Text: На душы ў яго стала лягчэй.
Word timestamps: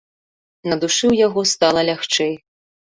На 0.71 0.75
душы 0.85 1.01
ў 1.11 1.15
яго 1.29 1.47
стала 1.53 1.81
лягчэй. 1.93 2.33